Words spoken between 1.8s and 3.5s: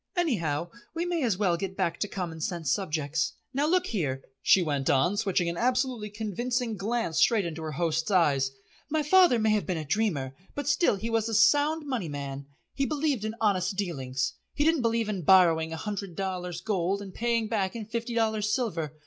to common sense subjects.